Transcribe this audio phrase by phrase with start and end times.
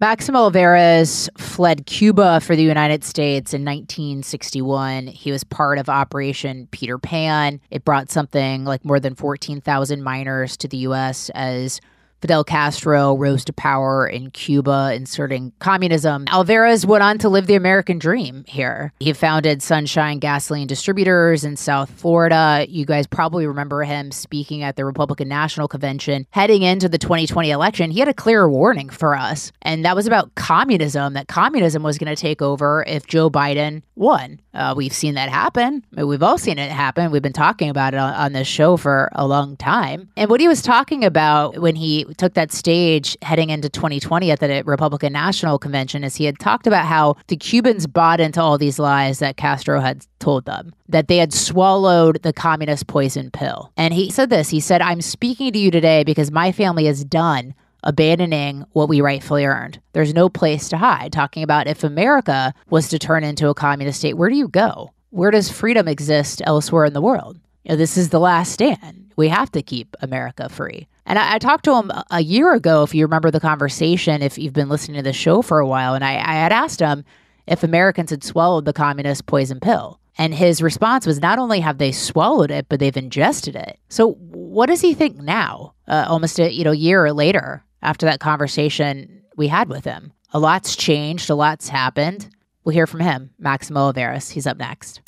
[0.00, 5.08] Maximo Alvarez fled Cuba for the United States in 1961.
[5.08, 7.60] He was part of Operation Peter Pan.
[7.72, 11.30] It brought something like more than 14,000 minors to the U.S.
[11.34, 11.80] as
[12.20, 16.24] Fidel Castro rose to power in Cuba, inserting communism.
[16.28, 18.92] Alvarez went on to live the American dream here.
[18.98, 22.66] He founded Sunshine Gasoline Distributors in South Florida.
[22.68, 27.50] You guys probably remember him speaking at the Republican National Convention heading into the 2020
[27.50, 27.90] election.
[27.90, 31.98] He had a clear warning for us, and that was about communism, that communism was
[31.98, 34.40] going to take over if Joe Biden won.
[34.54, 35.84] Uh, we've seen that happen.
[35.92, 37.10] We've all seen it happen.
[37.12, 40.08] We've been talking about it on, on this show for a long time.
[40.16, 44.40] And what he was talking about when he took that stage heading into 2020 at
[44.40, 48.58] the Republican National Convention is he had talked about how the Cubans bought into all
[48.58, 53.72] these lies that Castro had told them, that they had swallowed the communist poison pill.
[53.76, 57.04] And he said this he said, I'm speaking to you today because my family is
[57.04, 57.54] done
[57.84, 59.80] abandoning what we rightfully earned.
[59.92, 61.12] There's no place to hide.
[61.12, 64.92] Talking about if America was to turn into a communist state, where do you go?
[65.10, 67.38] Where does freedom exist elsewhere in the world?
[67.64, 69.12] You know, this is the last stand.
[69.16, 70.86] We have to keep America free.
[71.08, 74.36] And I, I, talked to him a year ago, if you remember the conversation, if
[74.36, 77.02] you've been listening to the show for a while, and I, I had asked him
[77.46, 79.98] if Americans had swallowed the communist poison pill.
[80.18, 83.78] And his response was not only have they swallowed it, but they've ingested it.
[83.88, 88.20] So what does he think now, uh, almost a you know year later after that
[88.20, 90.12] conversation we had with him?
[90.34, 92.28] A lot's changed, a lot's happened.
[92.64, 94.28] We'll hear from him, Maximo Alvarez.
[94.28, 95.00] He's up next.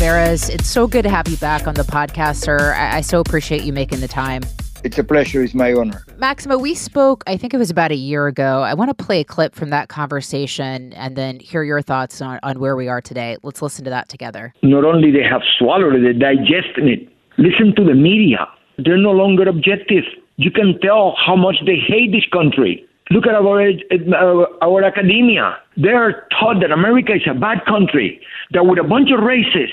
[0.00, 2.72] Alvarez, it's so good to have you back on the podcast, sir.
[2.72, 4.40] I, I so appreciate you making the time.
[4.82, 5.42] It's a pleasure.
[5.42, 6.06] It's my honor.
[6.16, 8.62] Maximo, we spoke, I think it was about a year ago.
[8.62, 12.40] I want to play a clip from that conversation and then hear your thoughts on,
[12.42, 13.36] on where we are today.
[13.42, 14.54] Let's listen to that together.
[14.62, 17.06] Not only they have swallowed it, they're digesting it.
[17.36, 18.48] Listen to the media.
[18.78, 20.04] They're no longer objective.
[20.36, 22.86] You can tell how much they hate this country.
[23.12, 25.58] Look at our, uh, our academia.
[25.76, 28.20] They're taught that America is a bad country,
[28.52, 29.72] that we're a bunch of racists,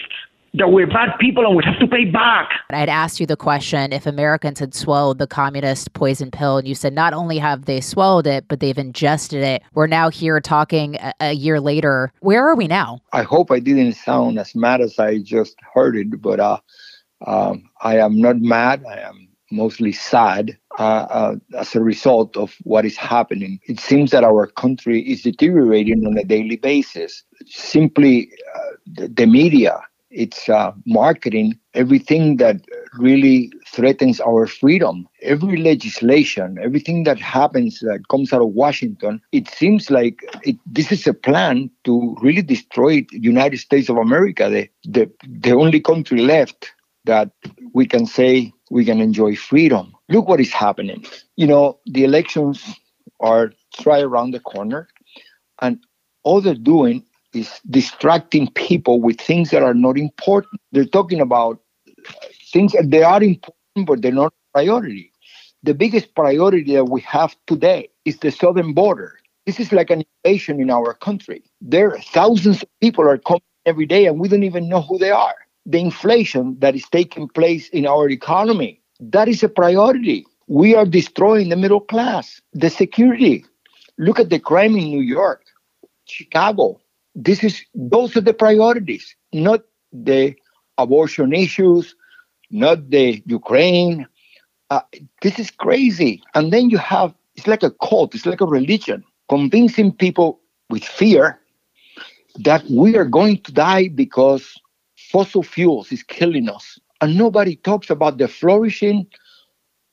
[0.56, 2.50] that we're bad people and we have to pay back.
[2.72, 6.74] I'd asked you the question if Americans had swallowed the communist poison pill, and you
[6.74, 9.62] said not only have they swallowed it, but they've ingested it.
[9.76, 12.12] We're now here talking a, a year later.
[12.22, 13.02] Where are we now?
[13.14, 16.58] I hope I didn't sound as mad as I just heard it, but uh,
[17.28, 18.84] um, I am not mad.
[18.90, 23.60] I am mostly sad uh, uh, as a result of what is happening.
[23.66, 27.24] It seems that our country is deteriorating on a daily basis.
[27.48, 32.58] Simply, uh, the, the, media it's uh, marketing everything that
[32.98, 35.08] really threatens our freedom.
[35.22, 40.92] Every legislation, everything that happens that comes out of Washington, it seems like it, this
[40.92, 45.80] is a plan to really destroy the United States of America, the, the, the only
[45.80, 46.72] country left
[47.06, 47.32] that
[47.74, 49.94] we can say we can enjoy freedom.
[50.10, 51.06] Look what is happening.
[51.36, 52.64] You know, the elections
[53.20, 53.52] are
[53.86, 54.88] right around the corner,
[55.62, 55.80] and
[56.24, 60.62] all they're doing is distracting people with things that are not important.
[60.72, 61.60] They're talking about
[62.52, 65.12] things that they are important, but they're not priority.
[65.64, 69.20] The biggest priority that we have today is the southern border.
[69.46, 71.44] This is like an invasion in our country.
[71.62, 74.98] There are thousands of people are coming every day, and we don't even know who
[74.98, 75.36] they are.
[75.68, 80.26] The inflation that is taking place in our economy, that is a priority.
[80.48, 82.42] We are destroying the middle class.
[82.54, 83.46] The security.
[84.00, 85.44] Look at the crime in New York,
[86.06, 86.80] Chicago,
[87.18, 89.62] this is those are the priorities, not
[89.92, 90.36] the
[90.78, 91.96] abortion issues,
[92.52, 94.08] not the Ukraine.
[94.70, 94.82] Uh,
[95.24, 96.22] this is crazy.
[96.36, 100.84] And then you have it's like a cult, it's like a religion, convincing people with
[100.84, 101.40] fear
[102.40, 104.60] that we are going to die because
[105.12, 106.80] fossil fuels is killing us.
[107.02, 109.08] And nobody talks about the flourishing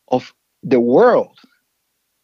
[0.08, 1.38] of the world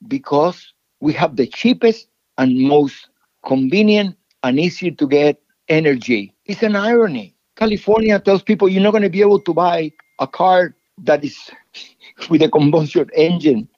[0.09, 2.09] because we have the cheapest
[2.39, 3.09] and most
[3.45, 6.35] convenient and easy to get energy.
[6.47, 7.35] It's an irony.
[7.57, 11.39] California tells people you're not going to be able to buy a car that is
[12.31, 13.69] with a combustion engine.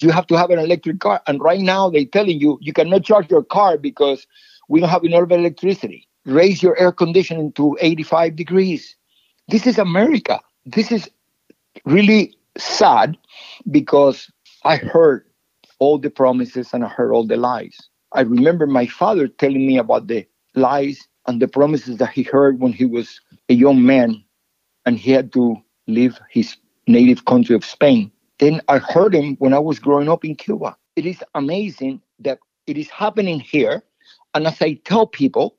[0.00, 1.22] You have to have an electric car.
[1.26, 4.26] And right now they're telling you you cannot charge your car because
[4.68, 6.07] we don't have enough electricity.
[6.28, 8.94] Raise your air conditioning to 85 degrees.
[9.48, 10.40] This is America.
[10.66, 11.08] This is
[11.86, 13.16] really sad
[13.70, 14.30] because
[14.62, 15.24] I heard
[15.78, 17.78] all the promises and I heard all the lies.
[18.12, 22.60] I remember my father telling me about the lies and the promises that he heard
[22.60, 24.22] when he was a young man
[24.84, 28.12] and he had to leave his native country of Spain.
[28.38, 30.76] Then I heard him when I was growing up in Cuba.
[30.94, 33.82] It is amazing that it is happening here.
[34.34, 35.56] And as I tell people,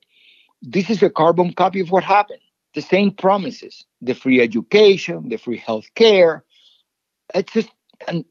[0.62, 2.42] this is a carbon copy of what happened.
[2.76, 6.44] The same promises, the free education, the free health care.
[7.34, 7.70] It's just
[8.08, 8.26] and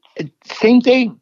[0.45, 1.19] same thing.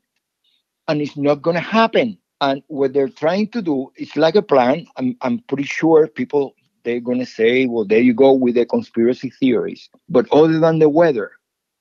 [0.88, 2.18] And it's not gonna happen.
[2.42, 4.86] And what they're trying to do is like a plan.
[4.96, 8.66] I'm, I'm pretty sure people, they're going to say, well, there you go with the
[8.66, 9.90] conspiracy theories.
[10.08, 11.32] But other than the weather,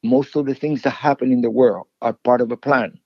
[0.02, 2.99] most of the things that happen in the world are part of a plan.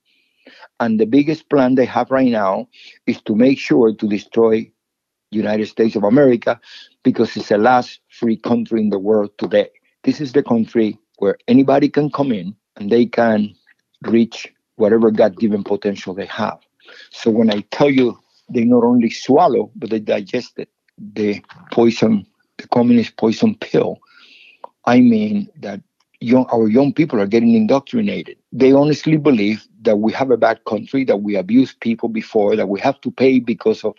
[0.79, 2.69] And the biggest plan they have right now
[3.07, 4.71] is to make sure to destroy
[5.31, 6.61] United States of America
[7.03, 9.69] because it's the last free country in the world today.
[10.05, 13.55] This is the country where anybody can come in and they can
[14.03, 16.59] reach whatever God given potential they have.
[17.11, 18.19] So when I tell you
[18.49, 20.69] they not only swallow, but they digest it,
[20.99, 23.99] the poison, the communist poison pill,
[24.87, 25.81] I mean that
[26.21, 28.37] young, our young people are getting indoctrinated.
[28.53, 32.69] They honestly believe that we have a bad country, that we abused people before, that
[32.69, 33.95] we have to pay because of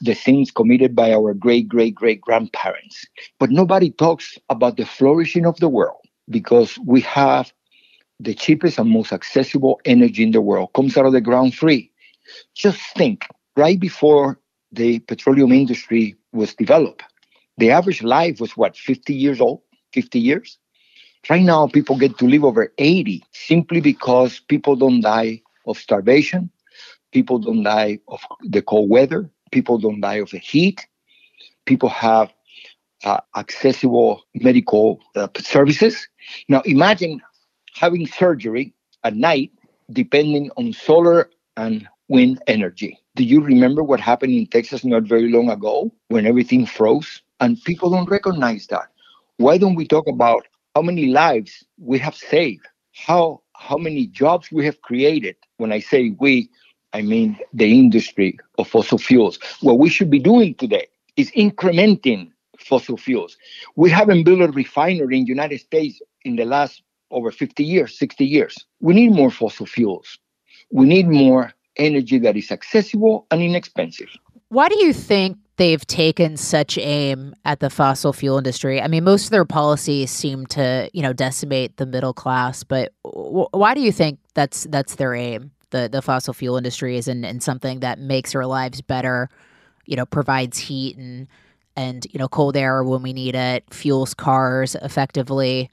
[0.00, 3.06] the things committed by our great, great, great grandparents.
[3.38, 7.52] But nobody talks about the flourishing of the world because we have
[8.20, 11.90] the cheapest and most accessible energy in the world, comes out of the ground free.
[12.54, 13.26] Just think,
[13.56, 14.38] right before
[14.70, 17.02] the petroleum industry was developed,
[17.58, 19.60] the average life was what, 50 years old,
[19.92, 20.58] 50 years?
[21.30, 26.50] Right now, people get to live over 80 simply because people don't die of starvation,
[27.12, 30.86] people don't die of the cold weather, people don't die of the heat,
[31.66, 32.32] people have
[33.04, 36.08] uh, accessible medical uh, services.
[36.48, 37.20] Now, imagine
[37.74, 38.74] having surgery
[39.04, 39.52] at night
[39.92, 42.98] depending on solar and wind energy.
[43.16, 47.22] Do you remember what happened in Texas not very long ago when everything froze?
[47.40, 48.88] And people don't recognize that.
[49.36, 52.66] Why don't we talk about how many lives we have saved?
[52.92, 55.36] How how many jobs we have created?
[55.56, 56.50] When I say we,
[56.92, 59.38] I mean the industry of fossil fuels.
[59.60, 63.36] What we should be doing today is incrementing fossil fuels.
[63.76, 67.98] We haven't built a refinery in the United States in the last over 50 years,
[67.98, 68.64] 60 years.
[68.80, 70.18] We need more fossil fuels.
[70.70, 74.08] We need more energy that is accessible and inexpensive.
[74.48, 78.82] Why do you think they've taken such aim at the fossil fuel industry?
[78.82, 82.92] I mean, most of their policies seem to, you know, decimate the middle class, but
[83.04, 85.52] w- why do you think that's that's their aim?
[85.70, 89.28] The the fossil fuel industry is in, in something that makes our lives better,
[89.86, 91.28] you know, provides heat and
[91.76, 95.70] and you know cold air when we need it, fuels cars effectively.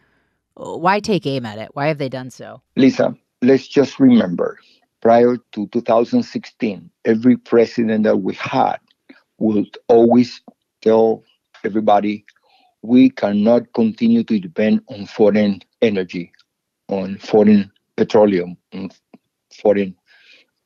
[0.54, 1.70] Why take aim at it?
[1.74, 2.62] Why have they done so?
[2.76, 4.60] Lisa, let's just remember
[5.02, 8.78] prior to 2016, every president that we had
[9.40, 10.42] would always
[10.82, 11.24] tell
[11.64, 12.26] everybody
[12.82, 16.32] we cannot continue to depend on foreign energy,
[16.88, 18.90] on foreign petroleum, on
[19.62, 19.96] foreign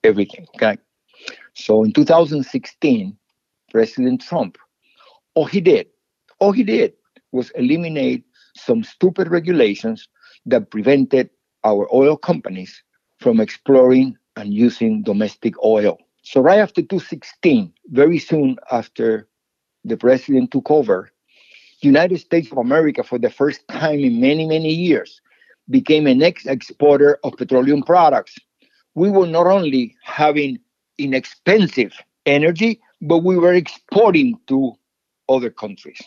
[0.04, 0.46] everything.
[0.56, 0.78] Okay.
[1.56, 3.18] So in 2016,
[3.72, 4.58] President Trump,
[5.34, 5.88] all he did,
[6.40, 6.94] all he did
[7.32, 8.24] was eliminate
[8.56, 10.08] some stupid regulations
[10.46, 11.30] that prevented
[11.64, 12.84] our oil companies
[13.20, 15.98] from exploring and using domestic oil.
[16.24, 19.28] So right after 2016, very soon after
[19.84, 21.12] the president took over,
[21.82, 25.20] United States of America, for the first time in many, many years,
[25.70, 28.38] became an ex-exporter of petroleum products.
[28.96, 30.60] We were not only having
[30.98, 31.94] inexpensive
[32.26, 34.74] energy, but we were exporting to
[35.28, 36.02] other countries.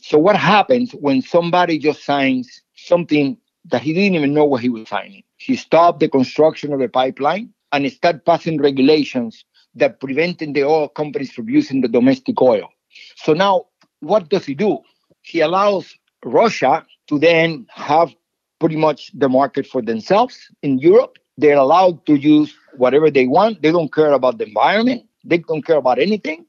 [0.00, 4.70] So what happens when somebody just signs something that he didn't even know what he
[4.70, 5.24] was signing?
[5.36, 9.44] He stopped the construction of the pipeline and start passing regulations
[9.74, 12.68] that prevented the oil companies from using the domestic oil.
[13.16, 13.66] So now
[14.00, 14.78] what does he do?
[15.22, 15.94] He allows
[16.24, 18.14] Russia to then have
[18.58, 21.18] pretty much the market for themselves in Europe.
[21.36, 23.62] They're allowed to use whatever they want.
[23.62, 25.04] They don't care about the environment.
[25.24, 26.46] They don't care about anything.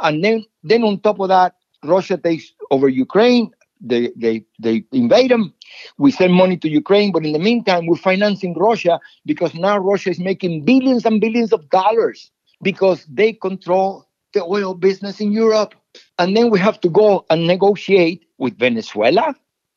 [0.00, 1.54] And then, then on top of that,
[1.84, 3.50] Russia takes over Ukraine.
[3.86, 5.52] They, they, they invade them.
[5.98, 10.10] We send money to Ukraine, but in the meantime, we're financing Russia because now Russia
[10.10, 12.30] is making billions and billions of dollars
[12.62, 15.74] because they control the oil business in Europe.
[16.18, 19.34] And then we have to go and negotiate with Venezuela.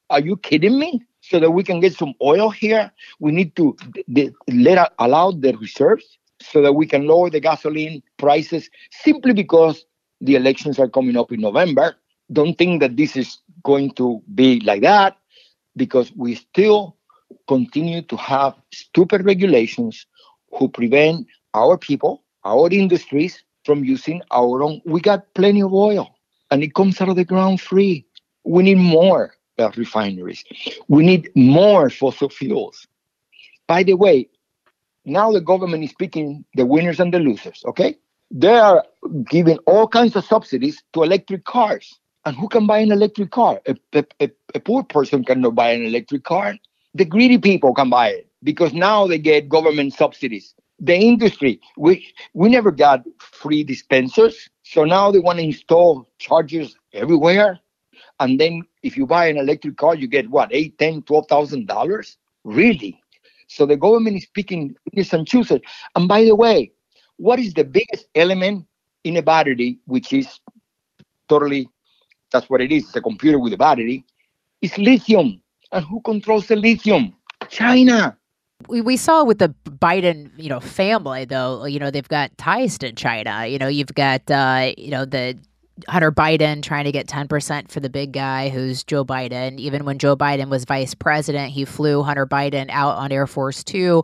[0.09, 1.03] Are you kidding me?
[1.21, 3.75] So that we can get some oil here, we need to
[4.47, 9.85] let allow the reserves so that we can lower the gasoline prices simply because
[10.21, 11.95] the elections are coming up in November.
[12.31, 15.17] Don't think that this is going to be like that
[15.75, 16.97] because we still
[17.47, 20.05] continue to have stupid regulations
[20.51, 24.81] who prevent our people, our industries from using our own.
[24.85, 26.15] We got plenty of oil
[26.51, 28.05] and it comes out of the ground free.
[28.43, 30.43] We need more uh, refineries.
[30.87, 32.87] We need more fossil fuels.
[33.67, 34.29] By the way,
[35.05, 37.97] now the government is picking the winners and the losers, okay?
[38.31, 38.83] They are
[39.29, 41.99] giving all kinds of subsidies to electric cars.
[42.27, 43.61] And who can buy an electric car?
[43.67, 46.57] A, a, a poor person cannot buy an electric car.
[46.93, 50.53] The greedy people can buy it because now they get government subsidies.
[50.81, 54.49] The industry, we, we never got free dispensers.
[54.63, 57.61] So now they want to install chargers everywhere.
[58.19, 61.65] And then if you buy an electric car, you get what, eight, ten, twelve thousand
[61.67, 62.17] dollars?
[62.43, 62.99] Really?
[63.47, 65.61] So the government is picking this and choosing.
[65.95, 66.73] And by the way,
[67.15, 68.65] what is the biggest element
[69.05, 70.41] in a battery, which is
[71.29, 71.69] totally
[72.31, 74.05] that's what it is, it's a computer with a battery,
[74.61, 75.41] It's lithium.
[75.71, 77.13] And who controls the lithium?
[77.49, 78.17] China.
[78.69, 82.77] We, we saw with the Biden, you know, family though, you know, they've got ties
[82.79, 83.45] to China.
[83.45, 85.37] You know, you've got uh, you know, the
[85.87, 89.59] Hunter Biden trying to get 10% for the big guy who's Joe Biden.
[89.59, 93.63] Even when Joe Biden was vice president, he flew Hunter Biden out on Air Force
[93.63, 94.03] 2,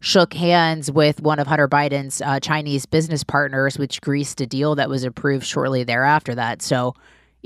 [0.00, 4.76] shook hands with one of Hunter Biden's uh, Chinese business partners, which greased a deal
[4.76, 6.62] that was approved shortly thereafter that.
[6.62, 6.94] So,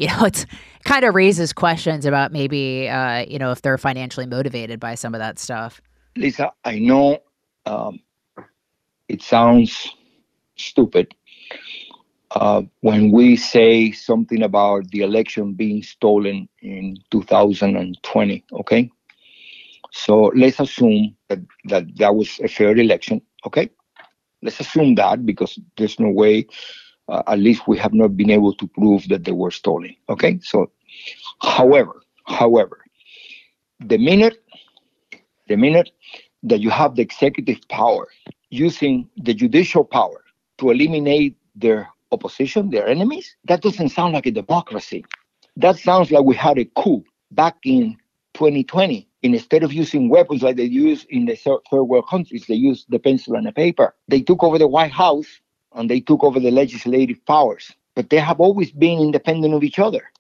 [0.03, 0.47] you know, it's
[0.85, 5.15] kind of raises questions about maybe, uh, you know, if they're financially motivated by some
[5.15, 5.81] of that stuff.
[6.17, 7.19] Lisa, I know
[7.65, 8.01] um,
[9.09, 9.89] it sounds
[10.57, 11.15] stupid,
[12.33, 18.91] uh, when we say something about the election being stolen in 2020, okay?
[19.93, 23.71] So let's assume that, that that was a fair election, okay?
[24.43, 26.47] Let's assume that because there's no way,
[27.13, 30.39] uh, at least we have not been able to prove that they were stolen, okay?
[30.43, 30.71] So,
[31.43, 32.79] however, however,
[33.81, 34.43] the minute,
[35.47, 35.91] the minute
[36.43, 38.09] that you have the executive power
[38.49, 40.25] using the judicial power
[40.59, 45.05] to eliminate their opposition, their enemies, that doesn't sound like a democracy.
[45.57, 47.97] That sounds like we had a coup back in
[48.35, 49.07] 2020.
[49.23, 52.99] instead of using weapons like they use in the third world countries, they use the
[52.99, 53.95] pencil and the paper.
[54.09, 55.42] They took over the White House
[55.75, 59.79] and they took over the legislative powers, but they have always been independent of each
[59.79, 60.11] other.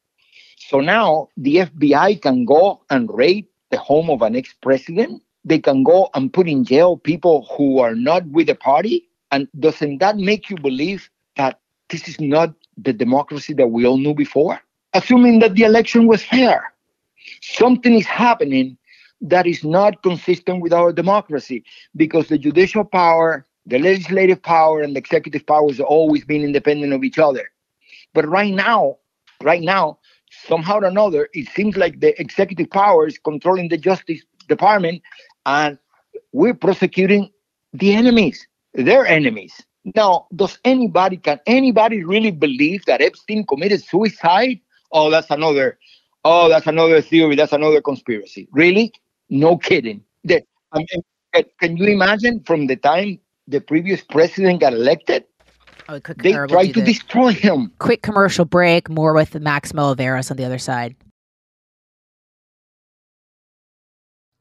[0.56, 5.22] So now the FBI can go and raid the home of an ex president.
[5.44, 9.08] They can go and put in jail people who are not with the party.
[9.30, 13.98] And doesn't that make you believe that this is not the democracy that we all
[13.98, 14.60] knew before.
[14.94, 16.72] Assuming that the election was fair,
[17.40, 18.76] something is happening
[19.20, 21.64] that is not consistent with our democracy
[21.96, 26.92] because the judicial power, the legislative power, and the executive power has always been independent
[26.92, 27.50] of each other.
[28.14, 28.98] But right now,
[29.42, 29.98] right now,
[30.30, 35.02] somehow or another, it seems like the executive power is controlling the Justice Department
[35.46, 35.78] and
[36.32, 37.30] we're prosecuting
[37.72, 39.54] the enemies, their enemies.
[39.96, 44.60] Now, does anybody, can anybody really believe that Epstein committed suicide?
[44.92, 45.78] Oh, that's another
[46.24, 47.34] Oh, that's another theory.
[47.34, 48.48] That's another conspiracy.
[48.52, 48.92] Really?
[49.28, 50.04] No kidding.
[50.24, 55.24] That, I mean, can you imagine from the time the previous president got elected?
[55.88, 57.72] Oh, quick, they tried to the destroy him.
[57.78, 58.88] quick commercial break.
[58.88, 60.94] More with Maximo Alvarez on the other side.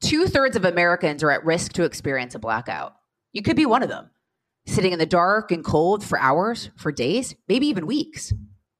[0.00, 2.94] Two thirds of Americans are at risk to experience a blackout.
[3.32, 4.10] You could be one of them,
[4.66, 8.32] sitting in the dark and cold for hours, for days, maybe even weeks.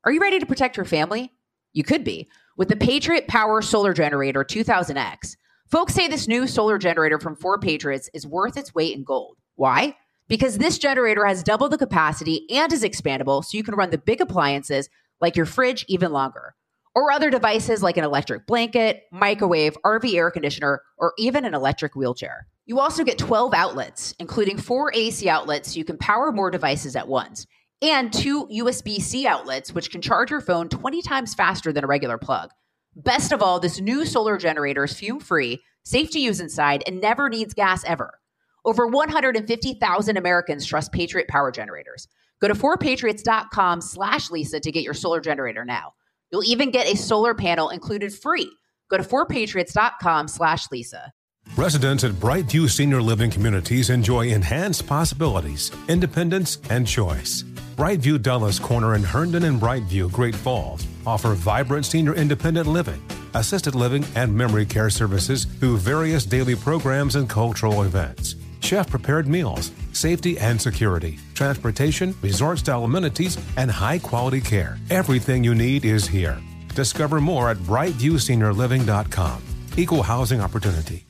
[0.04, 1.32] Are you ready to protect your family?
[1.72, 5.36] You could be with the Patriot Power Solar Generator 2000X.
[5.70, 9.36] Folks say this new solar generator from Four Patriots is worth its weight in gold.
[9.54, 9.96] Why?
[10.32, 13.98] Because this generator has double the capacity and is expandable so you can run the
[13.98, 14.88] big appliances
[15.20, 16.54] like your fridge even longer
[16.94, 21.94] or other devices like an electric blanket, microwave, RV air conditioner, or even an electric
[21.94, 22.46] wheelchair.
[22.64, 26.96] You also get 12 outlets, including four AC outlets so you can power more devices
[26.96, 27.46] at once,
[27.82, 31.88] and two USB C outlets, which can charge your phone 20 times faster than a
[31.88, 32.48] regular plug.
[32.96, 37.02] Best of all, this new solar generator is fume free, safe to use inside, and
[37.02, 38.14] never needs gas ever.
[38.64, 42.08] Over 150,000 Americans trust Patriot Power Generators.
[42.40, 45.94] Go to 4patriots.com slash Lisa to get your solar generator now.
[46.30, 48.50] You'll even get a solar panel included free.
[48.90, 51.12] Go to 4patriots.com slash Lisa.
[51.56, 57.42] Residents at Brightview Senior Living Communities enjoy enhanced possibilities, independence, and choice.
[57.76, 63.02] Brightview Dulles Corner in Herndon and Brightview, Great Falls, offer vibrant senior independent living,
[63.34, 68.36] assisted living, and memory care services through various daily programs and cultural events.
[68.62, 74.78] Chef prepared meals, safety and security, transportation, resort style amenities, and high quality care.
[74.90, 76.40] Everything you need is here.
[76.74, 79.42] Discover more at brightviewseniorliving.com.
[79.76, 81.04] Equal housing opportunity.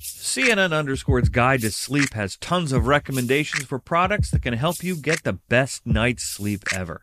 [0.00, 4.96] CNN Underscored's Guide to Sleep has tons of recommendations for products that can help you
[4.96, 7.02] get the best night's sleep ever.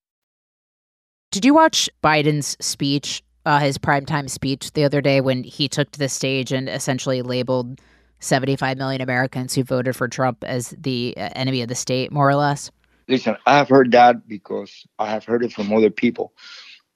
[1.31, 5.89] Did you watch Biden's speech, uh, his primetime speech the other day when he took
[5.91, 7.79] to the stage and essentially labeled
[8.19, 12.29] 75 million Americans who voted for Trump as the uh, enemy of the state, more
[12.29, 12.69] or less?
[13.07, 16.33] Listen, I have heard that because I have heard it from other people.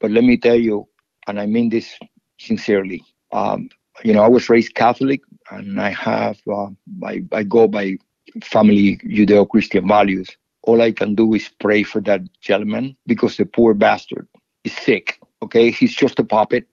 [0.01, 0.85] But let me tell you,
[1.27, 1.97] and I mean this
[2.37, 3.05] sincerely.
[3.31, 3.69] Um,
[4.03, 6.67] you know, I was raised Catholic, and I have uh,
[7.05, 7.97] I, I go by
[8.43, 10.27] family Judeo-Christian values.
[10.65, 14.27] All I can do is pray for that gentleman because the poor bastard
[14.63, 15.19] is sick.
[15.43, 16.67] Okay, he's just a puppet.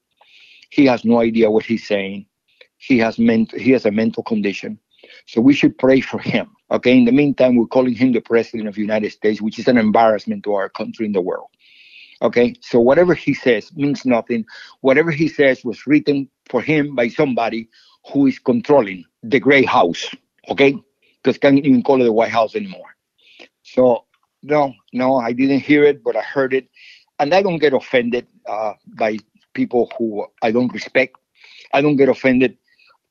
[0.71, 2.27] He has no idea what he's saying.
[2.79, 4.79] He has ment- he has a mental condition.
[5.27, 6.51] So we should pray for him.
[6.71, 6.97] Okay.
[6.97, 9.79] In the meantime, we're calling him the president of the United States, which is an
[9.79, 11.49] embarrassment to our country and the world.
[12.23, 12.55] Okay.
[12.63, 14.47] So whatever he says means nothing.
[14.83, 17.69] Whatever he says was written for him by somebody
[18.13, 20.11] who is controlling the Gray House.
[20.51, 20.77] Okay.
[21.23, 22.92] Because can't even call it the White House anymore.
[23.75, 24.05] So
[24.43, 26.69] no, no, I didn't hear it, but I heard it,
[27.19, 29.19] and I don't get offended uh, by
[29.55, 31.17] people who I don't respect.
[31.73, 32.57] I don't get offended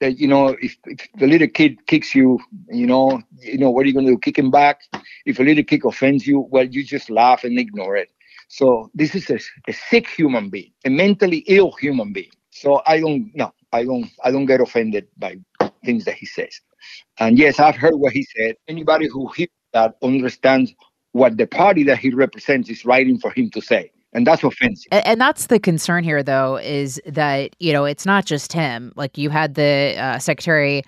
[0.01, 3.83] that you know if, if the little kid kicks you, you know, you know what
[3.83, 4.19] are you going to do?
[4.19, 4.81] Kick him back.
[5.25, 8.09] If a little kid offends you, well, you just laugh and ignore it.
[8.49, 12.31] So this is a, a sick human being, a mentally ill human being.
[12.51, 15.37] So I don't, no, I don't, I don't get offended by
[15.85, 16.59] things that he says.
[17.19, 18.55] And yes, I've heard what he said.
[18.67, 20.73] Anybody who hears that understands
[21.13, 23.91] what the party that he represents is writing for him to say.
[24.13, 24.89] And that's offensive.
[24.91, 28.91] And, that's the concern here, though, is that, you know, it's not just him.
[28.95, 30.83] Like you had the uh, Secretary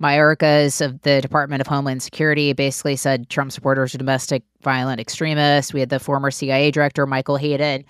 [0.00, 5.74] Mayorkas of the Department of Homeland Security basically said Trump supporters are domestic violent extremists.
[5.74, 7.84] We had the former CIA director, Michael Hayden,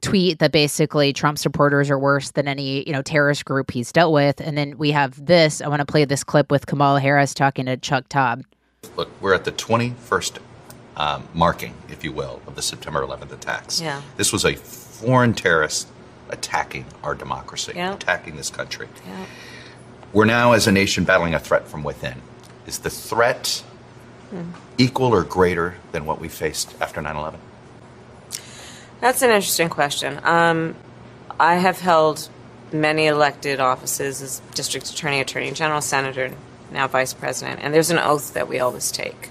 [0.00, 4.14] tweet that basically Trump supporters are worse than any, you know, terrorist group he's dealt
[4.14, 4.40] with.
[4.40, 5.60] And then we have this.
[5.60, 8.42] I want to play this clip with Kamala Harris talking to Chuck Todd.
[8.96, 10.38] Look, we're at the 21st
[10.96, 13.80] um, marking, if you will, of the September 11th attacks.
[13.80, 14.02] Yeah.
[14.16, 15.88] This was a foreign terrorist
[16.28, 17.94] attacking our democracy, Yeah.
[17.94, 18.88] attacking this country.
[19.06, 19.24] Yeah.
[20.12, 22.22] We're now, as a nation, battling a threat from within.
[22.66, 23.62] Is the threat
[24.30, 24.50] hmm.
[24.78, 27.40] equal or greater than what we faced after 9 11?
[29.00, 30.20] That's an interesting question.
[30.24, 30.74] Um,
[31.38, 32.28] I have held
[32.72, 36.32] many elected offices as district attorney, attorney general, senator,
[36.72, 39.28] now vice president, and there's an oath that we always take,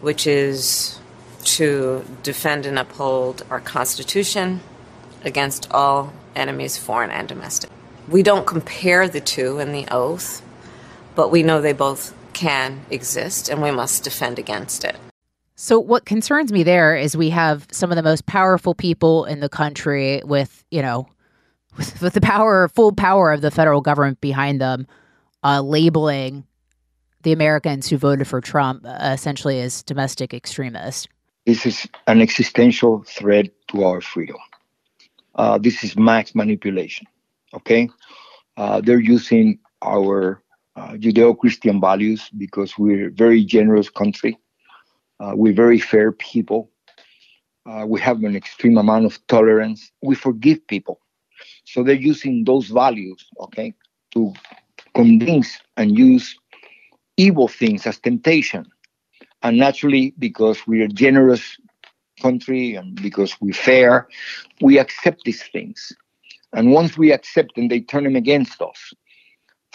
[0.00, 0.98] which is
[1.44, 4.60] to defend and uphold our Constitution
[5.22, 7.70] against all enemies, foreign and domestic.
[8.08, 10.42] We don't compare the two in the oath,
[11.14, 14.96] but we know they both can exist and we must defend against it.
[15.56, 19.40] So, what concerns me there is we have some of the most powerful people in
[19.40, 21.08] the country with, you know,
[21.76, 24.86] with, with the power, full power of the federal government behind them,
[25.44, 26.44] uh, labeling
[27.22, 31.06] the Americans who voted for Trump uh, essentially as domestic extremists.
[31.46, 34.36] This is an existential threat to our freedom.
[35.34, 37.06] Uh, this is mass manipulation.
[37.52, 37.88] Okay,
[38.56, 40.42] uh, they're using our
[40.76, 44.38] uh, Judeo-Christian values because we're a very generous country.
[45.20, 46.70] Uh, we're very fair people.
[47.66, 49.90] Uh, we have an extreme amount of tolerance.
[50.02, 51.00] We forgive people.
[51.64, 53.74] So they're using those values, okay,
[54.12, 54.34] to
[54.94, 56.38] convince and use
[57.16, 58.66] evil things as temptation.
[59.42, 61.56] And naturally, because we're a generous
[62.20, 64.08] country and because we're fair,
[64.60, 65.92] we accept these things.
[66.52, 68.94] And once we accept them, they turn them against us.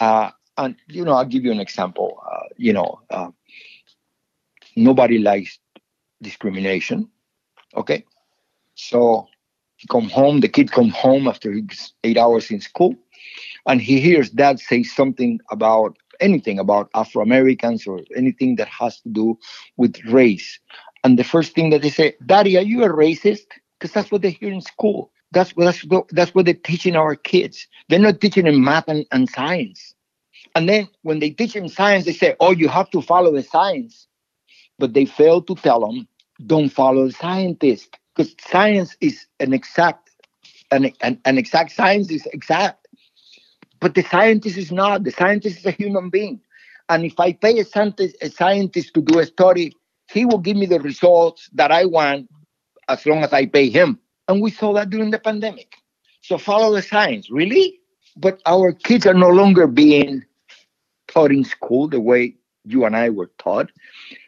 [0.00, 2.20] Uh, and, you know, I'll give you an example.
[2.30, 3.30] Uh, you know, uh,
[4.76, 5.58] nobody likes
[6.22, 7.08] discrimination.
[7.76, 8.04] Okay.
[8.74, 9.28] So
[9.88, 11.54] come home, the kid come home after
[12.04, 12.94] eight hours in school,
[13.66, 19.00] and he hears dad say something about anything about Afro Americans or anything that has
[19.00, 19.38] to do
[19.76, 20.58] with race.
[21.04, 23.46] And the first thing that they say, Daddy, are you a racist?
[23.78, 25.10] Because that's what they hear in school.
[25.32, 27.66] That's what that's, that's what they're teaching our kids.
[27.88, 29.94] They're not teaching them math and, and science.
[30.54, 33.42] And then when they teach them science, they say, Oh, you have to follow the
[33.42, 34.08] science.
[34.78, 36.08] But they fail to tell them,
[36.46, 37.96] don't follow the scientist.
[38.14, 40.10] Because science is an exact,
[40.70, 42.79] an, an, an exact science is exact.
[43.80, 45.04] But the scientist is not.
[45.04, 46.40] The scientist is a human being.
[46.88, 49.74] And if I pay a scientist, a scientist to do a study,
[50.10, 52.28] he will give me the results that I want
[52.88, 53.98] as long as I pay him.
[54.28, 55.74] And we saw that during the pandemic.
[56.22, 57.78] So follow the science, really?
[58.16, 60.24] But our kids are no longer being
[61.08, 63.70] taught in school the way you and I were taught.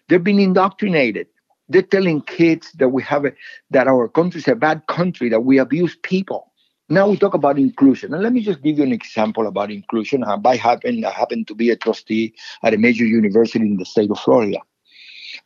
[0.08, 1.26] They're being indoctrinated.
[1.68, 3.32] They're telling kids that we have a,
[3.70, 6.51] that our country is a bad country, that we abuse people.
[6.92, 8.12] Now we talk about inclusion.
[8.12, 10.22] And let me just give you an example about inclusion.
[10.24, 14.10] I happen, I happen to be a trustee at a major university in the state
[14.10, 14.58] of Florida.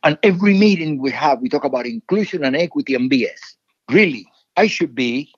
[0.03, 3.39] And every meeting we have, we talk about inclusion and equity and BS.
[3.89, 5.33] Really, I should be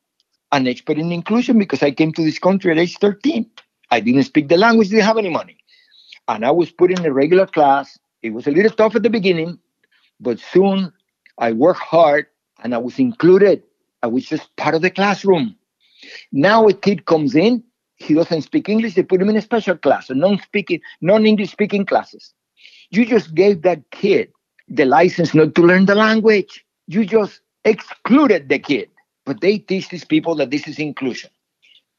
[0.52, 3.46] an expert in inclusion because I came to this country at age 13.
[3.92, 5.58] I didn't speak the language, didn't have any money.
[6.28, 8.00] And I was put in a regular class.
[8.24, 9.60] It was a little tough at the beginning,
[10.20, 10.92] but soon
[11.38, 12.26] I worked hard
[12.64, 13.62] and I was included.
[14.02, 15.56] I was just part of the classroom.
[16.32, 17.64] Now a kid comes in,
[17.96, 21.86] he doesn't speak English, they put him in a special class, a non-speaking, non-English speaking
[21.86, 22.34] classes.
[22.92, 24.32] You just gave that kid
[24.68, 26.66] the license not to learn the language.
[26.88, 28.90] You just excluded the kid.
[29.26, 31.30] But they teach these people that this is inclusion.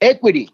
[0.00, 0.50] Equity.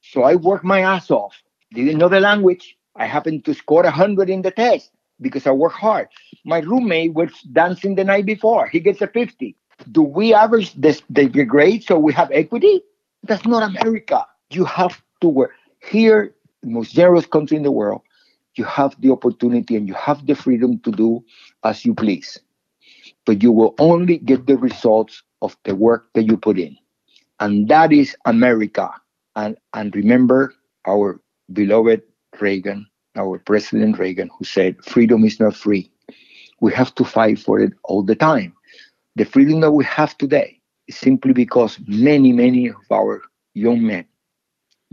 [0.00, 1.34] So I worked my ass off.
[1.72, 2.76] Didn't know the language.
[2.96, 4.90] I happened to score 100 in the test
[5.20, 6.08] because I worked hard.
[6.44, 8.68] My roommate was dancing the night before.
[8.68, 9.56] He gets a 50
[9.90, 12.82] do we average this, the grade so we have equity?
[13.24, 14.26] That's not America.
[14.50, 15.52] You have to work.
[15.82, 18.02] Here, the most generous country in the world,
[18.54, 21.24] you have the opportunity and you have the freedom to do
[21.64, 22.38] as you please.
[23.24, 26.76] But you will only get the results of the work that you put in.
[27.40, 28.90] And that is America.
[29.36, 30.54] And, and remember
[30.86, 31.20] our
[31.52, 32.02] beloved
[32.38, 35.90] Reagan, our President Reagan, who said, freedom is not free.
[36.60, 38.54] We have to fight for it all the time.
[39.16, 43.22] The freedom that we have today simply because many, many of our
[43.54, 44.06] young men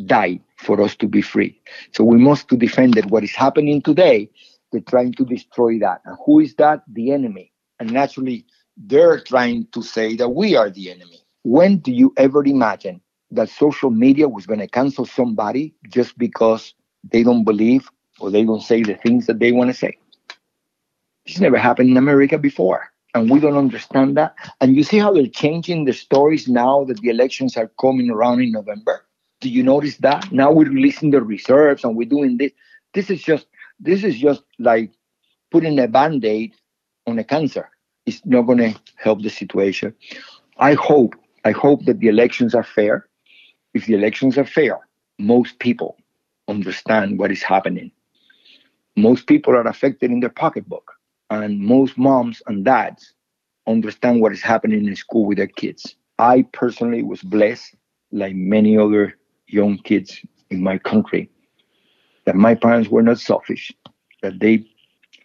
[0.05, 1.59] died for us to be free.
[1.93, 3.05] So we must to defend it.
[3.07, 4.29] What is happening today,
[4.71, 6.01] they're trying to destroy that.
[6.05, 6.83] And who is that?
[6.87, 7.51] The enemy.
[7.79, 8.45] And naturally,
[8.77, 11.19] they're trying to say that we are the enemy.
[11.43, 13.01] When do you ever imagine
[13.31, 16.73] that social media was going to cancel somebody just because
[17.03, 19.97] they don't believe or they don't say the things that they want to say?
[21.25, 24.35] This never happened in America before and we don't understand that.
[24.59, 28.41] And you see how they're changing the stories now that the elections are coming around
[28.41, 29.05] in November.
[29.41, 30.31] Do you notice that?
[30.31, 32.51] Now we're releasing the reserves and we're doing this.
[32.93, 33.47] This is just
[33.79, 34.91] this is just like
[35.49, 36.53] putting a band-aid
[37.07, 37.69] on a cancer.
[38.05, 39.95] It's not gonna help the situation.
[40.57, 43.07] I hope, I hope that the elections are fair.
[43.73, 44.79] If the elections are fair,
[45.17, 45.97] most people
[46.47, 47.91] understand what is happening.
[48.95, 50.93] Most people are affected in their pocketbook
[51.31, 53.13] and most moms and dads
[53.65, 55.95] understand what is happening in school with their kids.
[56.19, 57.73] I personally was blessed,
[58.11, 59.17] like many other
[59.47, 61.29] young kids in my country,
[62.25, 63.71] that my parents were not selfish,
[64.21, 64.65] that they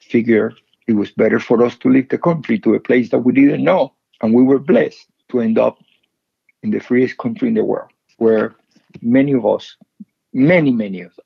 [0.01, 0.55] figured
[0.87, 3.65] it was better for us to leave the country to a place that we didn't
[3.65, 3.93] know.
[4.23, 5.79] And we were blessed to end up
[6.63, 8.55] in the freest country in the world, where
[9.03, 9.77] many of us,
[10.33, 11.19] many, many of us,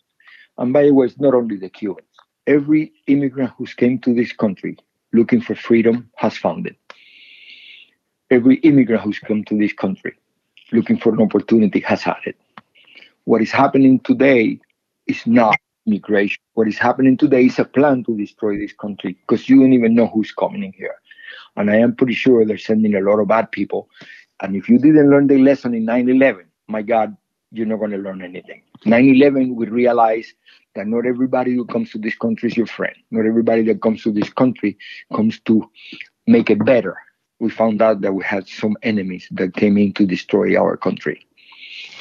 [0.57, 2.10] and by the way, it's not only the Cubans,
[2.51, 4.77] every immigrant who's came to this country
[5.13, 6.77] looking for freedom has found it.
[8.31, 10.15] Every immigrant who's come to this country
[10.73, 12.37] looking for an opportunity has had it.
[13.25, 14.59] What is happening today
[15.07, 16.43] is not immigration.
[16.55, 19.95] What is happening today is a plan to destroy this country because you don't even
[19.95, 20.97] know who's coming in here.
[21.57, 23.89] And I am pretty sure they're sending a lot of bad people.
[24.43, 27.17] And if you didn't learn the lesson in 9 11, my God,
[27.51, 28.63] you're not going to learn anything.
[28.85, 30.35] 9 11, we realized
[30.75, 32.95] that not everybody who comes to this country is your friend.
[33.11, 34.79] Not everybody that comes to this country
[35.15, 35.69] comes to
[36.27, 36.97] make it better.
[37.41, 41.27] We found out that we had some enemies that came in to destroy our country.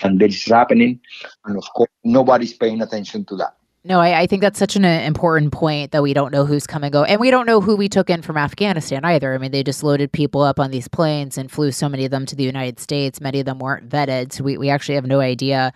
[0.04, 1.00] And this is happening.
[1.46, 3.56] And of course, nobody's paying attention to that.
[3.90, 6.68] No, I, I, think that's such an uh, important point that we don't know who's
[6.68, 9.34] coming and go, and we don't know who we took in from Afghanistan either.
[9.34, 12.12] I mean, they just loaded people up on these planes and flew so many of
[12.12, 13.20] them to the United States.
[13.20, 15.74] Many of them weren't vetted, so we, we actually have no idea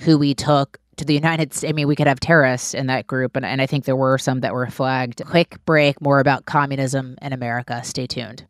[0.00, 1.70] who we took to the United States.
[1.70, 4.18] I mean, we could have terrorists in that group, and, and I think there were
[4.18, 5.24] some that were flagged.
[5.24, 7.82] Quick break, more about communism in America.
[7.84, 8.44] Stay tuned.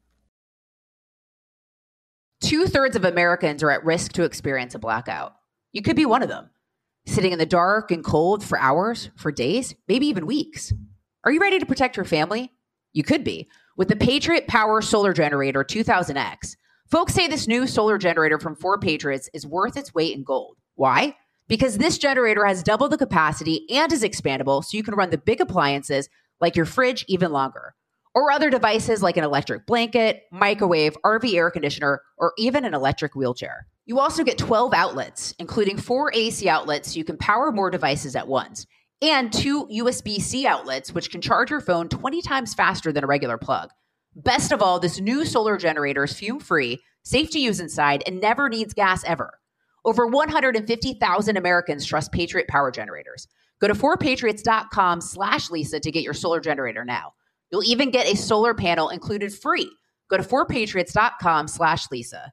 [2.40, 5.36] Two thirds of Americans are at risk to experience a blackout.
[5.72, 6.50] You could be one of them
[7.06, 10.72] sitting in the dark and cold for hours, for days, maybe even weeks.
[11.24, 12.52] Are you ready to protect your family?
[12.92, 13.48] You could be.
[13.76, 16.56] With the Patriot Power Solar Generator 2000X,
[16.90, 20.56] folks say this new solar generator from 4 Patriots is worth its weight in gold.
[20.74, 21.16] Why?
[21.48, 25.18] Because this generator has double the capacity and is expandable so you can run the
[25.18, 26.08] big appliances
[26.40, 27.74] like your fridge even longer.
[28.14, 33.14] Or other devices like an electric blanket, microwave, RV air conditioner, or even an electric
[33.14, 33.66] wheelchair.
[33.86, 38.16] You also get 12 outlets, including four AC outlets so you can power more devices
[38.16, 38.66] at once,
[39.00, 43.06] and two USB C outlets, which can charge your phone 20 times faster than a
[43.06, 43.70] regular plug.
[44.16, 48.20] Best of all, this new solar generator is fume free, safe to use inside, and
[48.20, 49.38] never needs gas ever.
[49.84, 53.28] Over 150,000 Americans trust Patriot Power Generators.
[53.60, 57.12] Go to 4patriots.com slash Lisa to get your solar generator now.
[57.52, 59.70] You'll even get a solar panel included free.
[60.10, 62.32] Go to 4patriots.com slash Lisa.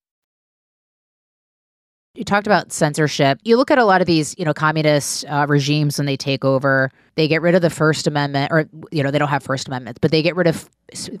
[2.13, 3.39] you talked about censorship.
[3.43, 6.43] You look at a lot of these, you know, communist uh, regimes when they take
[6.43, 9.67] over, they get rid of the First Amendment, or, you know, they don't have First
[9.67, 10.69] Amendments, but they get rid of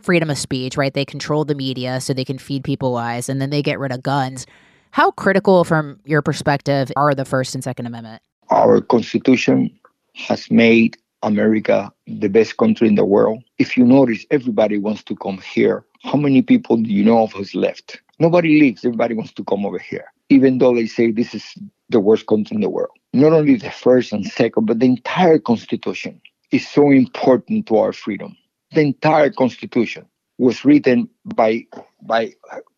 [0.01, 0.93] freedom of speech, right?
[0.93, 3.91] They control the media so they can feed people lies, and then they get rid
[3.91, 4.45] of guns.
[4.91, 8.21] How critical, from your perspective, are the First and Second Amendment?
[8.49, 9.71] Our Constitution
[10.15, 13.41] has made America the best country in the world.
[13.59, 15.85] If you notice, everybody wants to come here.
[16.03, 18.01] How many people do you know of who's left?
[18.19, 18.83] Nobody leaves.
[18.83, 21.45] Everybody wants to come over here even though they say this is
[21.89, 22.95] the worst country in the world.
[23.13, 27.91] Not only the first and second, but the entire Constitution is so important to our
[27.91, 28.37] freedom.
[28.71, 30.05] The entire Constitution
[30.37, 31.65] was written by
[32.01, 32.33] by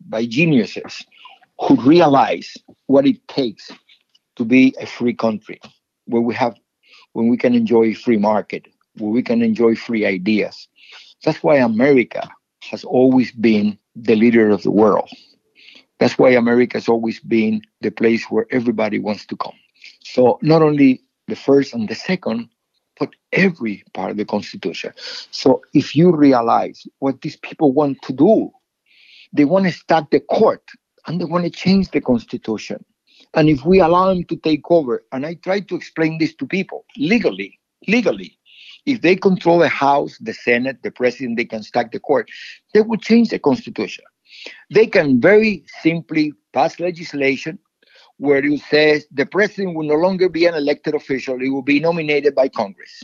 [0.08, 1.06] by geniuses
[1.60, 3.70] who realize what it takes
[4.34, 5.60] to be a free country,
[6.06, 6.56] where we have
[7.12, 8.66] when we can enjoy free market,
[8.98, 10.66] where we can enjoy free ideas.
[11.24, 12.28] That's why America
[12.70, 15.08] has always been the leader of the world.
[15.98, 19.54] That's why America has always been the place where everybody wants to come.
[20.00, 22.48] So not only the first and the second,
[22.98, 24.92] but every part of the Constitution.
[25.30, 28.50] So if you realize what these people want to do,
[29.32, 30.62] they want to start the court
[31.06, 32.84] and they want to change the Constitution.
[33.34, 36.46] And if we allow them to take over, and I try to explain this to
[36.46, 38.38] people legally, legally,
[38.86, 42.30] if they control the House, the Senate, the President, they can stack the court,
[42.72, 44.04] they will change the Constitution.
[44.70, 47.58] They can very simply pass legislation
[48.18, 51.80] where it says the president will no longer be an elected official, he will be
[51.80, 53.02] nominated by Congress.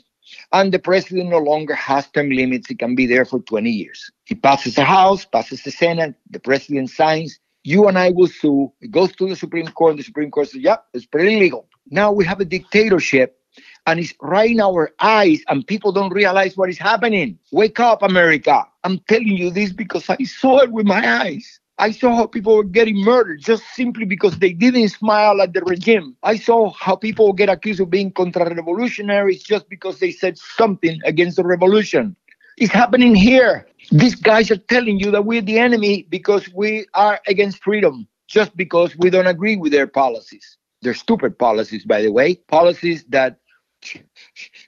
[0.53, 4.11] And the president no longer has term limits, he can be there for 20 years.
[4.25, 8.73] He passes the House, passes the Senate, the president signs, you and I will sue.
[8.81, 11.69] It goes to the Supreme Court, and the Supreme Court says, yeah, it's pretty legal.
[11.91, 13.40] Now we have a dictatorship
[13.87, 17.39] and it's right in our eyes, and people don't realize what is happening.
[17.53, 18.67] Wake up, America.
[18.85, 21.61] I'm telling you this because I saw it with my eyes.
[21.79, 25.63] I saw how people were getting murdered just simply because they didn't smile at the
[25.63, 26.15] regime.
[26.23, 31.01] I saw how people get accused of being contra revolutionaries just because they said something
[31.05, 32.17] against the revolution.
[32.59, 33.67] It's happening here.
[33.91, 38.55] These guys are telling you that we're the enemy because we are against freedom, just
[38.59, 40.59] because we don't agree with their policies.
[40.83, 43.40] They're stupid policies, by the way, policies that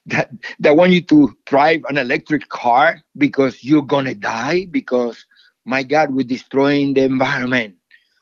[0.06, 5.24] that that want you to drive an electric car because you're gonna die because
[5.64, 7.76] my God, we're destroying the environment.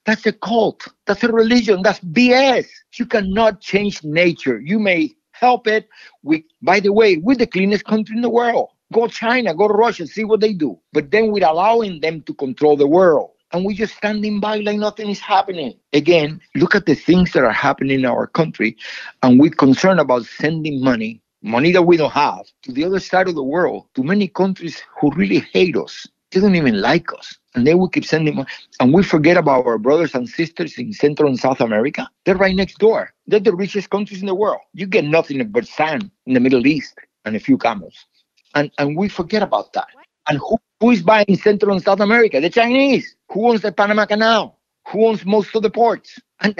[0.05, 0.87] That's a cult.
[1.07, 1.83] That's a religion.
[1.83, 2.67] That's BS.
[2.97, 4.61] You cannot change nature.
[4.61, 5.89] You may help it.
[6.23, 8.69] We, by the way, we're the cleanest country in the world.
[8.93, 10.79] Go China, go to Russia, see what they do.
[10.93, 13.31] But then we're allowing them to control the world.
[13.53, 15.75] And we're just standing by like nothing is happening.
[15.93, 18.77] Again, look at the things that are happening in our country.
[19.23, 23.29] And we're concerned about sending money, money that we don't have, to the other side
[23.29, 26.07] of the world, to many countries who really hate us.
[26.31, 27.37] They don't even like us.
[27.57, 28.49] And they will keep sending money.
[28.79, 32.09] And we forget about our brothers and sisters in Central and South America.
[32.25, 33.13] They're right next door.
[33.27, 34.61] They're the richest countries in the world.
[34.75, 38.07] You get nothing but sand in the Middle East and a few camels.
[38.55, 39.89] And, and we forget about that.
[40.29, 42.41] And who, who is buying Central and South America?
[42.41, 43.15] The Chinese.
[43.31, 44.59] Who owns the Panama Canal?
[44.89, 46.19] Who owns most of the ports?
[46.43, 46.57] And,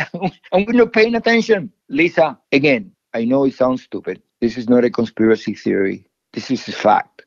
[0.53, 1.73] and we're not paying attention.
[1.89, 4.21] Lisa, again, I know it sounds stupid.
[4.39, 6.07] This is not a conspiracy theory.
[6.35, 7.23] This is a fact.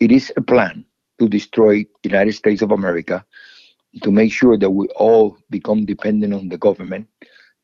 [0.00, 0.86] It is a plan
[1.18, 3.26] to destroy the United States of America,
[4.02, 7.08] to make sure that we all become dependent on the government,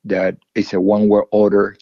[0.05, 1.77] that it's a one world order,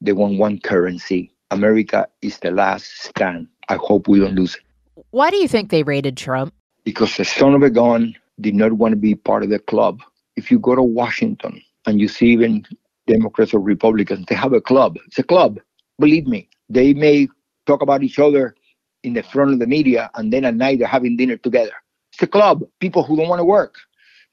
[0.00, 1.30] they want one currency.
[1.52, 3.46] America is the last stand.
[3.68, 4.62] I hope we don't lose it.
[5.10, 6.54] Why do you think they raided Trump?
[6.84, 10.00] Because the son of a gun did not want to be part of the club.
[10.36, 12.64] If you go to Washington and you see even
[13.06, 14.96] Democrats or Republicans, they have a club.
[15.06, 15.60] It's a club.
[15.98, 17.28] Believe me, they may
[17.66, 18.54] talk about each other
[19.02, 21.72] in the front of the media and then at night they're having dinner together.
[22.12, 22.64] It's a club.
[22.80, 23.76] People who don't want to work.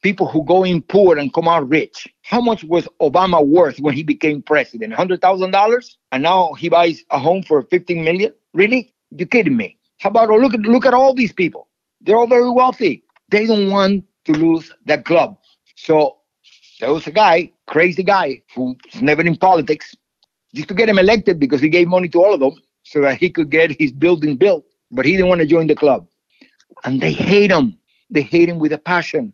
[0.01, 2.07] People who go in poor and come out rich.
[2.21, 4.93] How much was Obama worth when he became president?
[4.93, 5.95] $100,000?
[6.11, 8.33] And now he buys a home for 15 million?
[8.53, 8.93] Really?
[9.11, 9.76] You kidding me?
[9.99, 11.67] How about look at look at all these people?
[12.01, 13.03] They're all very wealthy.
[13.29, 15.37] They don't want to lose that club.
[15.75, 16.17] So
[16.79, 19.95] there was a guy, crazy guy, who's never in politics,
[20.53, 23.17] just to get him elected because he gave money to all of them so that
[23.17, 24.65] he could get his building built.
[24.91, 26.07] But he didn't want to join the club.
[26.85, 27.77] And they hate him.
[28.09, 29.33] They hate him with a passion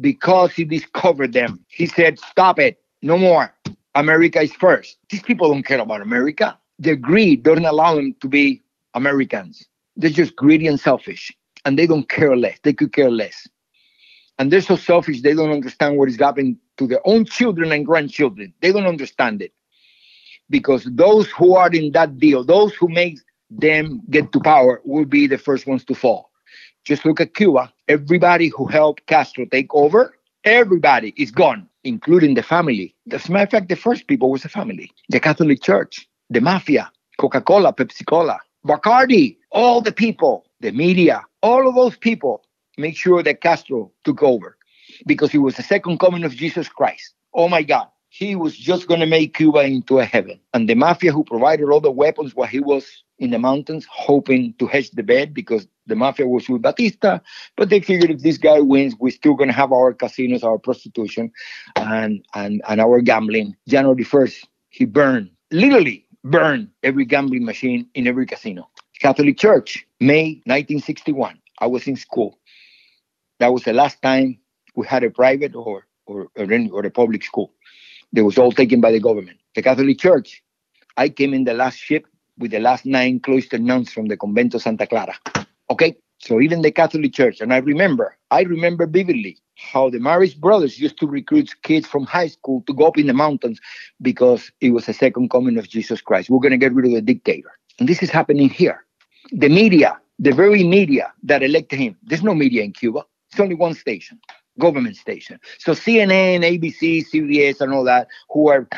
[0.00, 1.64] because he discovered them.
[1.68, 2.80] He said, Stop it.
[3.02, 3.54] No more.
[3.94, 4.98] America is first.
[5.10, 6.58] These people don't care about America.
[6.78, 8.62] Their greed doesn't allow them to be
[8.94, 9.66] Americans.
[9.96, 11.32] They're just greedy and selfish.
[11.64, 12.58] And they don't care less.
[12.62, 13.46] They could care less.
[14.38, 17.84] And they're so selfish, they don't understand what is happening to their own children and
[17.84, 18.54] grandchildren.
[18.62, 19.52] They don't understand it
[20.48, 23.18] because those who are in that deal, those who make
[23.50, 26.30] them get to power, will be the first ones to fall.
[26.84, 27.72] Just look at Cuba.
[27.88, 32.94] Everybody who helped Castro take over, everybody is gone, including the family.
[33.12, 36.40] As a matter of fact, the first people was the family, the Catholic Church, the
[36.40, 42.44] mafia, Coca Cola, Pepsi Cola, Bacardi, all the people, the media, all of those people
[42.78, 44.56] make sure that Castro took over
[45.06, 47.14] because he was the second coming of Jesus Christ.
[47.34, 50.38] Oh my God he was just going to make Cuba into a heaven.
[50.52, 52.84] And the mafia who provided all the weapons while he was
[53.20, 57.20] in the mountains, hoping to hedge the bet because the mafia was with Batista.
[57.56, 60.58] But they figured if this guy wins, we're still going to have our casinos, our
[60.58, 61.30] prostitution,
[61.76, 63.54] and, and, and our gambling.
[63.68, 68.68] January 1st, he burned, literally burned every gambling machine in every casino.
[69.00, 71.38] Catholic Church, May 1961.
[71.58, 72.38] I was in school.
[73.38, 74.38] That was the last time
[74.76, 77.52] we had a private or or, or a public school.
[78.12, 79.38] They was all taken by the government.
[79.54, 80.42] The Catholic Church,
[80.96, 82.06] I came in the last ship
[82.38, 85.14] with the last nine cloistered nuns from the Convento Santa Clara.
[85.70, 85.96] Okay?
[86.18, 90.78] So even the Catholic Church, and I remember, I remember vividly how the Marist brothers
[90.78, 93.60] used to recruit kids from high school to go up in the mountains
[94.02, 96.28] because it was the second coming of Jesus Christ.
[96.28, 97.52] We're going to get rid of the dictator.
[97.78, 98.84] And this is happening here.
[99.32, 103.04] The media, the very media that elected him, there's no media in Cuba.
[103.30, 104.20] It's only one station,
[104.58, 105.38] government station.
[105.58, 108.68] So CNN, ABC, CBS, and all that, who are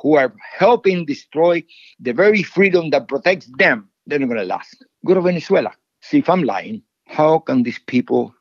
[0.00, 1.62] who are helping destroy
[1.98, 4.84] the very freedom that protects them, they're not going to last.
[5.04, 5.72] Go to Venezuela.
[6.00, 6.82] See if I'm lying.
[7.06, 8.34] How can these people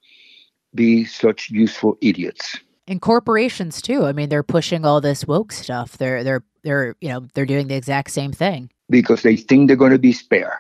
[0.74, 2.58] be such useful idiots?
[2.88, 4.06] And corporations too.
[4.06, 5.98] I mean, they're pushing all this woke stuff.
[5.98, 9.78] They're they're they're you know they're doing the exact same thing because they think they're
[9.78, 10.58] going to be spared.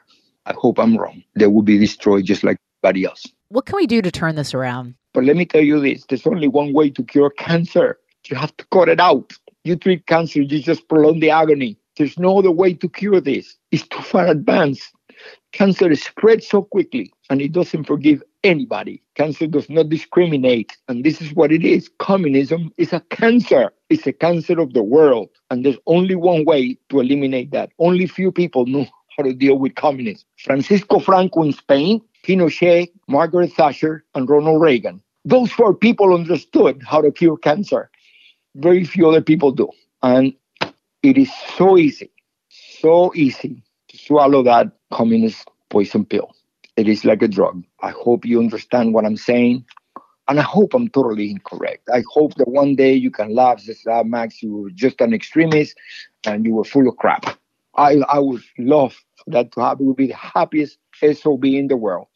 [0.50, 1.24] I hope I'm wrong.
[1.36, 3.26] They will be destroyed just like everybody else.
[3.50, 4.96] What can we do to turn this around?
[5.14, 8.00] But let me tell you this: there's only one way to cure cancer.
[8.28, 9.34] You have to cut it out.
[9.64, 11.78] You treat cancer, you just prolong the agony.
[11.98, 13.58] There's no other way to cure this.
[13.72, 14.92] It's too far advanced.
[15.52, 19.04] Cancer spreads so quickly and it doesn't forgive anybody.
[19.16, 20.78] Cancer does not discriminate.
[20.88, 21.90] And this is what it is.
[22.00, 23.72] Communism is a cancer.
[23.90, 25.30] It's a cancer of the world.
[25.50, 27.72] And there's only one way to eliminate that.
[27.80, 28.88] Only few people know
[29.20, 30.26] how to deal with communism.
[30.38, 35.02] Francisco Franco in Spain, Pinochet, Margaret Thatcher, and Ronald Reagan.
[35.26, 37.90] Those four people understood how to cure cancer.
[38.56, 39.70] Very few other people do.
[40.02, 40.34] And
[41.04, 42.10] it is so easy,
[42.48, 46.34] so easy to swallow that communist poison pill.
[46.78, 47.66] It is like a drug.
[47.82, 49.66] I hope you understand what I'm saying.
[50.30, 51.90] And I hope I'm totally incorrect.
[51.94, 55.14] I hope that one day you can laugh say, ah, Max, you were just an
[55.14, 55.76] extremist
[56.26, 57.38] and you were full of crap.
[57.76, 58.96] I, I would love
[59.28, 59.86] that to happen.
[59.86, 62.08] It would be the happiest SOB in the world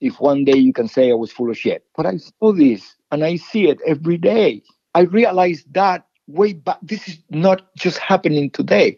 [0.00, 1.84] if one day you can say I was full of shit.
[1.96, 4.62] But I saw this and I see it every day.
[4.94, 6.78] I realized that way back.
[6.82, 8.96] This is not just happening today.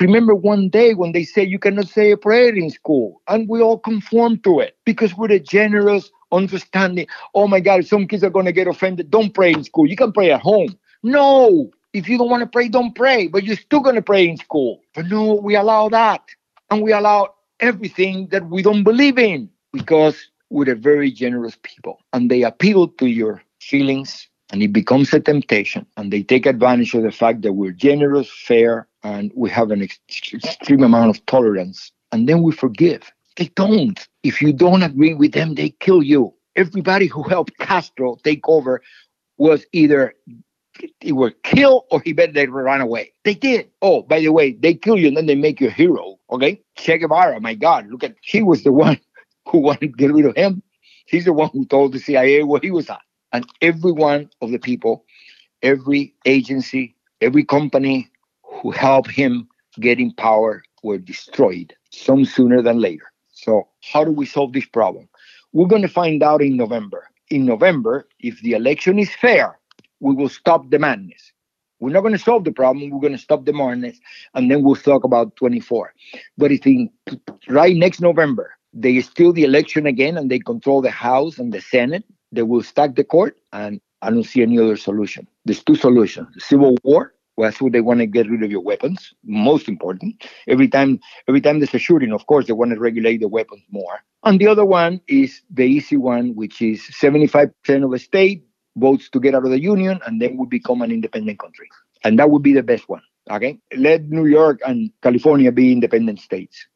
[0.00, 3.60] Remember one day when they say you cannot say a prayer in school, and we
[3.60, 7.06] all conform to it because we're a generous, understanding.
[7.34, 9.10] Oh my God, some kids are going to get offended.
[9.10, 9.86] Don't pray in school.
[9.88, 10.76] You can pray at home.
[11.02, 14.28] No, if you don't want to pray, don't pray, but you're still going to pray
[14.28, 14.82] in school.
[14.94, 16.22] But no, we allow that.
[16.70, 22.00] And we allow everything that we don't believe in because we're a very generous people
[22.12, 26.94] and they appeal to your feelings and it becomes a temptation and they take advantage
[26.94, 29.98] of the fact that we're generous fair and we have an ex-
[30.32, 35.32] extreme amount of tolerance and then we forgive they don't if you don't agree with
[35.32, 38.80] them they kill you everybody who helped castro take over
[39.38, 40.14] was either
[41.00, 44.52] he were killed or he better they run away they did oh by the way
[44.52, 47.86] they kill you and then they make you a hero okay che guevara my god
[47.88, 48.98] look at he was the one
[49.48, 50.62] who wanted to get rid of him
[51.06, 53.00] he's the one who told the cia where he was at
[53.32, 55.04] and every one of the people,
[55.62, 58.10] every agency, every company
[58.42, 59.48] who helped him
[59.80, 63.12] get in power were destroyed, some sooner than later.
[63.32, 65.08] So, how do we solve this problem?
[65.52, 67.08] We're going to find out in November.
[67.28, 69.58] In November, if the election is fair,
[70.00, 71.32] we will stop the madness.
[71.80, 72.90] We're not going to solve the problem.
[72.90, 73.98] We're going to stop the madness,
[74.34, 75.92] and then we'll talk about 24.
[76.38, 76.90] But if in
[77.48, 81.60] right next November they steal the election again and they control the House and the
[81.60, 85.28] Senate, they will stack the court, and I don't see any other solution.
[85.44, 87.12] There's two solutions: civil war.
[87.36, 89.12] Well, that's what they want to get rid of your weapons.
[89.22, 90.26] Most important.
[90.48, 93.62] Every time, every time there's a shooting, of course, they want to regulate the weapons
[93.70, 94.00] more.
[94.24, 97.52] And the other one is the easy one, which is 75%
[97.84, 98.45] of the state
[98.76, 101.68] votes to get out of the union, and then we become an independent country.
[102.04, 103.02] And that would be the best one.
[103.30, 106.66] Okay, let New York and California be independent states.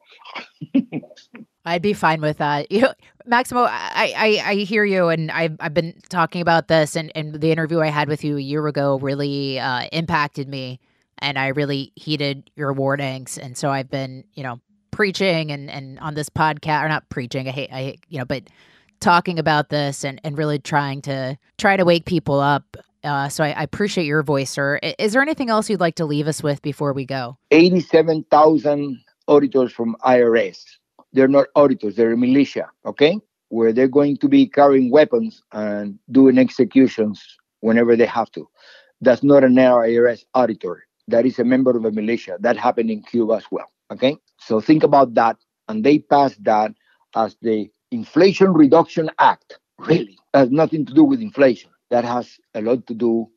[1.65, 2.73] I'd be fine with that.
[2.73, 2.95] You know,
[3.27, 7.41] Maximo, I, I, I hear you, and I've, I've been talking about this, and, and
[7.41, 10.81] the interview I had with you a year ago really uh, impacted me,
[11.19, 15.99] and I really heeded your warnings, and so I've been, you know, preaching and, and
[16.01, 18.45] on this podcast, or not preaching, I hate, I hate, you know, but
[19.01, 22.77] talking about this and, and really trying to try to wake people up.
[23.03, 24.79] Uh, so I, I appreciate your voice, sir.
[24.99, 27.39] Is there anything else you'd like to leave us with before we go?
[27.51, 30.65] 87,000 auditors from IRS
[31.13, 33.19] they're not auditors, they're militia, okay?
[33.49, 37.23] Where they're going to be carrying weapons and doing executions
[37.61, 38.49] whenever they have to.
[39.01, 40.85] That's not an IRS auditor.
[41.09, 42.37] That is a member of a militia.
[42.41, 43.71] That happened in Cuba as well.
[43.93, 44.17] Okay?
[44.39, 45.37] So think about that.
[45.69, 46.73] And they passed that
[47.17, 49.59] as the Inflation Reduction Act.
[49.79, 51.71] Really, has nothing to do with inflation.
[51.91, 53.31] That has a lot to do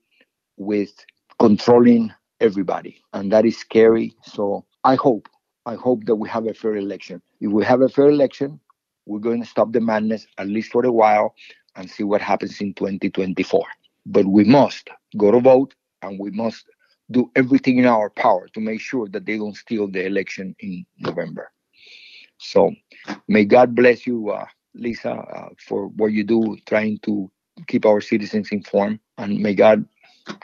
[0.57, 0.91] with
[1.39, 3.01] controlling everybody.
[3.13, 4.15] And that is scary.
[4.23, 5.29] So I hope
[5.65, 7.21] I hope that we have a fair election.
[7.39, 8.59] If we have a fair election,
[9.05, 11.35] we're going to stop the madness at least for a while
[11.77, 13.63] and see what happens in 2024.
[14.05, 16.65] But we must go to vote and we must
[17.11, 20.85] do everything in our power to make sure that they don't steal the election in
[20.99, 21.52] November.
[22.43, 22.73] So
[23.27, 27.31] may God bless you, uh, Lisa, uh, for what you do, trying to
[27.67, 28.99] keep our citizens informed.
[29.17, 29.85] And may God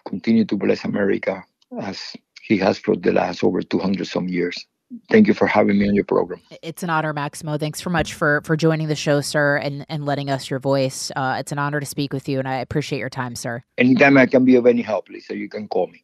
[0.08, 1.44] continue to bless America
[1.82, 4.66] as he has for the last over 200 some years.
[5.12, 6.42] Thank you for having me on your program.
[6.64, 7.60] It's an honor, Maximo.
[7.60, 11.12] Thanks so much for for joining the show, sir, and and letting us your voice.
[11.16, 13.64] Uh, it's an honor to speak with you, and I appreciate your time, sir.
[13.78, 16.04] Anytime I can be of any help, Lisa, you can call me.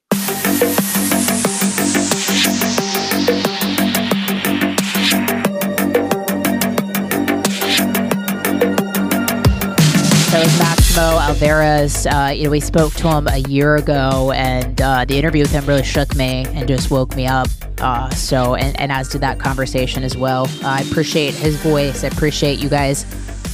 [10.36, 12.06] That was Maximo Alvarez.
[12.06, 15.52] Uh, you know, we spoke to him a year ago, and uh, the interview with
[15.54, 17.48] him really shook me and just woke me up.
[17.78, 20.50] Uh, so, and, and as did that conversation as well.
[20.62, 22.04] I appreciate his voice.
[22.04, 23.06] I appreciate you guys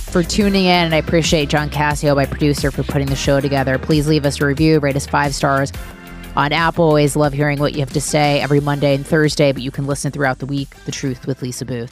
[0.10, 3.78] for tuning in, and I appreciate John Cassio, my producer, for putting the show together.
[3.78, 5.72] Please leave us a review, rate us five stars
[6.36, 6.86] on Apple.
[6.86, 9.86] Always love hearing what you have to say every Monday and Thursday, but you can
[9.86, 10.74] listen throughout the week.
[10.86, 11.92] The Truth with Lisa Boothe.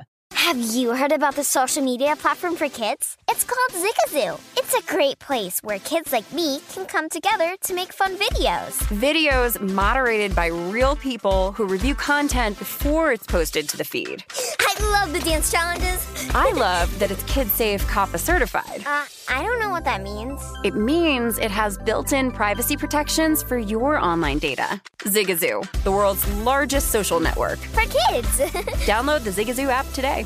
[0.41, 3.15] Have you heard about the social media platform for kids?
[3.29, 4.39] It's called Zigazoo.
[4.57, 8.81] It's a great place where kids like me can come together to make fun videos.
[8.99, 14.25] Videos moderated by real people who review content before it's posted to the feed.
[14.73, 16.07] I love the dance challenges.
[16.33, 18.83] I love that it's kid safe COPPA certified.
[18.85, 20.41] Uh, I don't know what that means.
[20.63, 24.81] It means it has built in privacy protections for your online data.
[24.99, 27.59] Zigazoo, the world's largest social network.
[27.59, 28.29] For kids.
[28.87, 30.25] Download the Zigazoo app today.